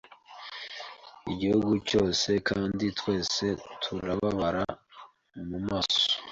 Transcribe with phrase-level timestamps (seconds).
[1.31, 3.45] Igihugu cyose kandi twese
[3.81, 4.63] turababara
[5.47, 6.05] mumaso